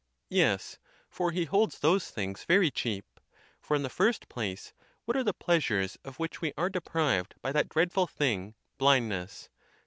[0.31, 0.79] Yes;
[1.11, 3.19] for he holds those things very cheap.
[3.59, 4.73] For, in the first place,
[5.05, 9.49] what are the pleasures of which we are deprived by that dreadful thing, blindness?